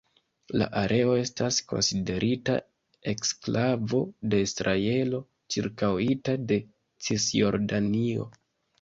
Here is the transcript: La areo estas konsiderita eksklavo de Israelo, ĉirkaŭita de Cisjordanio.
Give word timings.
La 0.59 0.67
areo 0.79 1.11
estas 1.23 1.59
konsiderita 1.71 2.55
eksklavo 3.13 4.01
de 4.33 4.41
Israelo, 4.49 5.23
ĉirkaŭita 5.57 6.39
de 6.53 6.63
Cisjordanio. 7.09 8.31